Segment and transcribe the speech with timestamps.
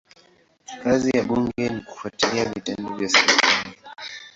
[0.81, 3.73] Kazi ya bunge ni kufuatilia vitendo vya serikali.